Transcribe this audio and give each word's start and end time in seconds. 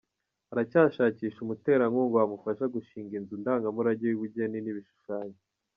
Aracyashakisha 0.51 1.39
umuterankunga 1.41 2.15
wamufasha 2.19 2.65
gushinga 2.75 3.13
inzu 3.19 3.33
ndangamurage 3.41 4.03
y’ubugeni 4.07 4.57
n’ibishushanyo. 4.61 5.37